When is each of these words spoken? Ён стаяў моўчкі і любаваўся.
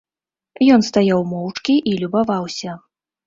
Ён 0.77 0.81
стаяў 0.87 1.19
моўчкі 1.35 1.75
і 1.91 1.95
любаваўся. 2.01 2.71